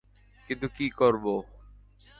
[0.49, 1.33] কিন্তু কী করবো?